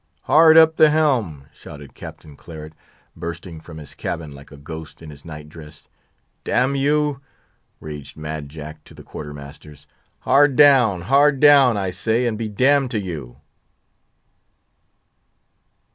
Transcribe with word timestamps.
"Hard 0.21 0.57
up 0.57 0.77
the 0.77 0.89
helm!" 0.89 1.45
shouted 1.53 1.93
Captain 1.93 2.35
Claret, 2.35 2.73
bursting 3.15 3.61
from 3.61 3.77
his 3.77 3.93
cabin 3.93 4.33
like 4.33 4.51
a 4.51 4.57
ghost 4.57 4.99
in 5.03 5.11
his 5.11 5.23
night 5.23 5.47
dress. 5.47 5.89
"Damn 6.43 6.73
you!" 6.75 7.21
raged 7.79 8.17
Mad 8.17 8.49
Jack 8.49 8.83
to 8.85 8.95
the 8.95 9.03
quarter 9.03 9.31
masters; 9.31 9.85
"hard 10.21 10.55
down—hard 10.55 11.39
down, 11.39 11.77
I 11.77 11.91
say, 11.91 12.25
and 12.25 12.35
be 12.35 12.49
damned 12.49 12.89
to 12.89 12.99
you!" 12.99 13.41